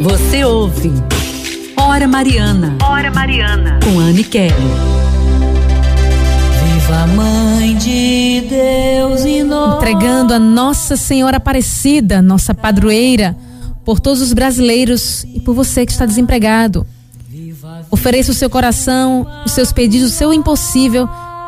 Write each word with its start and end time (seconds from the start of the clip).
Você 0.00 0.42
ouve 0.44 0.90
Hora 1.76 2.08
Mariana. 2.08 2.76
Hora 2.82 3.10
Mariana. 3.10 3.78
Com 3.84 3.98
Anne 3.98 4.24
Kelly. 4.24 4.54
Viva 6.64 7.06
Mãe 7.08 7.76
de 7.76 8.46
Deus 8.48 9.26
e 9.26 9.42
nós. 9.42 9.76
Entregando 9.76 10.32
a 10.32 10.38
Nossa 10.38 10.96
Senhora 10.96 11.36
Aparecida, 11.36 12.22
nossa 12.22 12.54
padroeira, 12.54 13.36
por 13.84 14.00
todos 14.00 14.22
os 14.22 14.32
brasileiros 14.32 15.24
e 15.24 15.40
por 15.40 15.54
você 15.54 15.84
que 15.84 15.92
está 15.92 16.06
desempregado. 16.06 16.86
Ofereça 17.90 18.30
o 18.32 18.34
seu 18.34 18.48
coração, 18.48 19.26
os 19.44 19.52
seus 19.52 19.70
pedidos, 19.70 20.12
o 20.12 20.14
seu 20.14 20.32
impossível 20.32 21.06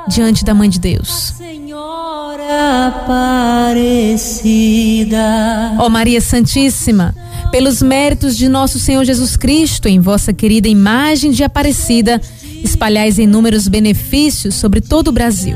diante 0.08 0.44
da 0.44 0.52
Mãe 0.52 0.68
de 0.68 0.78
Deus. 0.78 1.32
Senhora 1.38 2.88
Aparecida. 2.88 4.44
Ó 5.78 5.88
Maria 5.88 6.20
Santíssima, 6.20 7.14
pelos 7.52 7.82
méritos 7.82 8.34
de 8.34 8.48
nosso 8.48 8.78
Senhor 8.80 9.04
Jesus 9.04 9.36
Cristo, 9.36 9.86
em 9.86 10.00
vossa 10.00 10.32
querida 10.32 10.68
imagem 10.68 11.30
de 11.30 11.44
Aparecida, 11.44 12.18
espalhais 12.64 13.18
inúmeros 13.18 13.68
benefícios 13.68 14.54
sobre 14.54 14.80
todo 14.80 15.08
o 15.08 15.12
Brasil. 15.12 15.54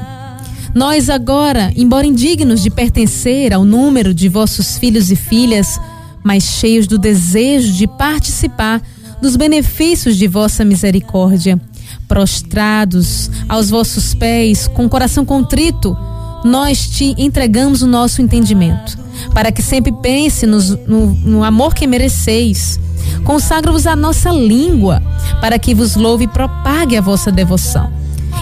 Nós 0.74 1.08
agora, 1.08 1.72
embora 1.74 2.06
indignos 2.06 2.62
de 2.62 2.68
pertencer 2.68 3.54
ao 3.54 3.64
número 3.64 4.12
de 4.12 4.28
vossos 4.28 4.76
filhos 4.76 5.10
e 5.10 5.16
filhas, 5.16 5.80
mas 6.22 6.42
cheios 6.44 6.86
do 6.86 6.98
desejo 6.98 7.72
de 7.72 7.86
participar 7.86 8.82
dos 9.22 9.34
benefícios 9.34 10.18
de 10.18 10.28
vossa 10.28 10.66
misericórdia, 10.66 11.58
prostrados 12.06 13.30
aos 13.48 13.70
vossos 13.70 14.12
pés, 14.12 14.68
com 14.68 14.86
coração 14.86 15.24
contrito, 15.24 15.96
nós 16.44 16.90
te 16.90 17.14
entregamos 17.16 17.80
o 17.80 17.86
nosso 17.86 18.20
entendimento 18.20 19.05
para 19.32 19.52
que 19.52 19.62
sempre 19.62 19.92
pense 19.92 20.46
nos, 20.46 20.70
no, 20.86 21.06
no 21.06 21.44
amor 21.44 21.74
que 21.74 21.86
mereceis. 21.86 22.78
Consagra-vos 23.24 23.86
a 23.86 23.96
nossa 23.96 24.30
língua, 24.30 25.02
para 25.40 25.58
que 25.58 25.74
vos 25.74 25.96
louve 25.96 26.24
e 26.24 26.28
propague 26.28 26.96
a 26.96 27.00
vossa 27.00 27.30
devoção. 27.30 27.92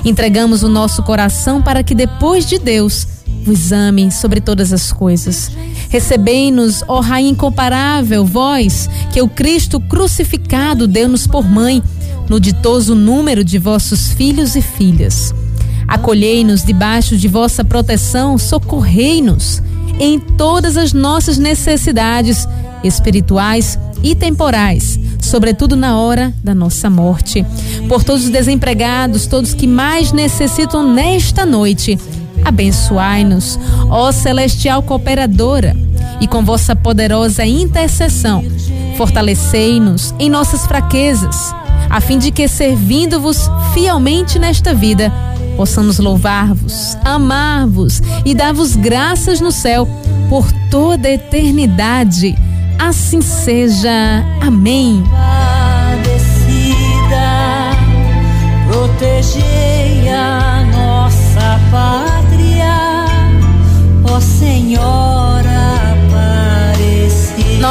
Entregamos 0.04 0.62
o 0.62 0.68
nosso 0.68 1.02
coração 1.02 1.62
para 1.62 1.82
que 1.82 1.94
depois 1.94 2.46
de 2.46 2.58
Deus 2.58 3.06
vos 3.44 3.72
ame 3.72 4.10
sobre 4.10 4.40
todas 4.40 4.72
as 4.72 4.92
coisas. 4.92 5.50
Recebei-nos, 5.88 6.82
ó 6.88 7.00
Rainha 7.00 7.30
incomparável, 7.30 8.24
vós, 8.24 8.88
que 9.12 9.20
o 9.20 9.28
Cristo 9.28 9.78
crucificado 9.78 10.86
deu-nos 10.86 11.26
por 11.26 11.48
mãe, 11.48 11.82
no 12.28 12.40
ditoso 12.40 12.94
número 12.94 13.44
de 13.44 13.58
vossos 13.58 14.12
filhos 14.12 14.56
e 14.56 14.62
filhas. 14.62 15.34
Acolhei-nos 15.86 16.64
debaixo 16.64 17.16
de 17.16 17.28
vossa 17.28 17.62
proteção, 17.62 18.38
socorrei-nos 18.38 19.62
em 19.98 20.18
todas 20.18 20.76
as 20.76 20.92
nossas 20.92 21.38
necessidades 21.38 22.46
espirituais 22.82 23.78
e 24.02 24.14
temporais, 24.14 25.00
sobretudo 25.20 25.74
na 25.74 25.98
hora 25.98 26.32
da 26.42 26.54
nossa 26.54 26.90
morte. 26.90 27.44
Por 27.88 28.04
todos 28.04 28.24
os 28.24 28.30
desempregados, 28.30 29.26
todos 29.26 29.54
que 29.54 29.66
mais 29.66 30.12
necessitam 30.12 30.86
nesta 30.86 31.46
noite, 31.46 31.98
abençoai-nos, 32.44 33.58
ó 33.88 34.12
celestial 34.12 34.82
cooperadora, 34.82 35.74
e 36.20 36.26
com 36.26 36.44
vossa 36.44 36.76
poderosa 36.76 37.44
intercessão, 37.44 38.44
fortalecei-nos 38.96 40.14
em 40.18 40.28
nossas 40.28 40.66
fraquezas, 40.66 41.54
a 41.88 42.00
fim 42.00 42.18
de 42.18 42.30
que, 42.30 42.46
servindo-vos 42.46 43.50
fielmente 43.72 44.38
nesta 44.38 44.74
vida, 44.74 45.12
possamos 45.56 45.98
louvar-vos, 45.98 46.96
amar-vos 47.04 48.00
e 48.24 48.34
dar-vos 48.34 48.76
graças 48.76 49.40
no 49.40 49.52
céu 49.52 49.88
por 50.28 50.50
toda 50.70 51.08
a 51.08 51.12
eternidade. 51.12 52.34
Assim 52.78 53.20
seja. 53.20 54.24
Amém. 54.40 55.02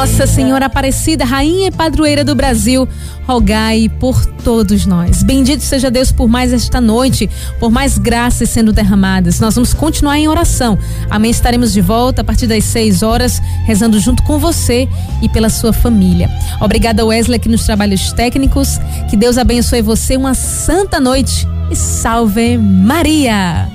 Nossa 0.04 0.26
Senhora 0.26 0.66
Aparecida, 0.66 1.24
Rainha 1.24 1.68
e 1.68 1.70
Padroeira 1.70 2.22
do 2.22 2.34
Brasil 2.34 2.86
rogai 3.26 3.90
por 3.98 4.26
todos 4.26 4.84
nós. 4.84 5.22
Bendito 5.22 5.62
seja 5.62 5.90
Deus 5.90 6.12
por 6.12 6.28
mais 6.28 6.52
esta 6.52 6.78
noite, 6.78 7.28
por 7.58 7.70
mais 7.70 7.96
graças 7.96 8.50
sendo 8.50 8.70
derramadas. 8.70 9.40
Nós 9.40 9.54
vamos 9.54 9.72
continuar 9.72 10.18
em 10.18 10.28
oração. 10.28 10.78
Amanhã 11.08 11.30
estaremos 11.30 11.72
de 11.72 11.80
volta 11.80 12.20
a 12.20 12.24
partir 12.24 12.46
das 12.46 12.64
6 12.64 13.02
horas, 13.02 13.40
rezando 13.64 13.98
junto 13.98 14.22
com 14.24 14.38
você 14.38 14.86
e 15.22 15.28
pela 15.30 15.48
sua 15.48 15.72
família. 15.72 16.30
Obrigada, 16.60 17.02
Wesley, 17.02 17.36
aqui 17.36 17.48
nos 17.48 17.64
trabalhos 17.64 18.12
técnicos. 18.12 18.78
Que 19.08 19.16
Deus 19.16 19.38
abençoe 19.38 19.80
você. 19.80 20.18
Uma 20.18 20.34
santa 20.34 21.00
noite 21.00 21.48
e 21.70 21.74
salve 21.74 22.58
Maria! 22.58 23.73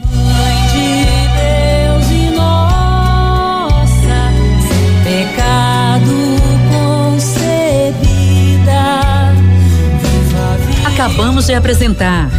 Acabamos 11.14 11.48
de 11.48 11.56
apresentar 11.56 12.30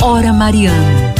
Hora 0.00 0.32
Mariana. 0.32 1.14